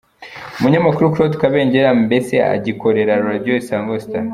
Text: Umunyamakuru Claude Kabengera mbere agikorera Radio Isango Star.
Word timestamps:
Umunyamakuru 0.57 1.11
Claude 1.13 1.37
Kabengera 1.41 1.89
mbere 2.03 2.35
agikorera 2.55 3.13
Radio 3.27 3.53
Isango 3.61 3.93
Star. 4.05 4.25